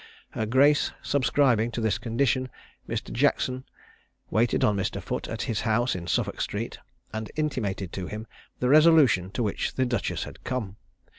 Her 0.31 0.47
grace 0.47 0.91
subscribing 1.03 1.69
to 1.73 1.79
this 1.79 1.99
condition, 1.99 2.49
Mr. 2.89 3.11
Jackson 3.13 3.65
waited 4.31 4.63
on 4.63 4.75
Mr. 4.75 4.99
Foote 4.99 5.27
at 5.27 5.43
his 5.43 5.61
house 5.61 5.93
in 5.95 6.07
Suffolk 6.07 6.41
street, 6.41 6.79
and 7.13 7.29
intimated 7.35 7.93
to 7.93 8.07
him 8.07 8.25
the 8.59 8.69
resolution 8.69 9.29
to 9.33 9.43
which 9.43 9.75
the 9.75 9.85
duchess 9.85 10.23
had 10.23 10.43
come. 10.43 10.77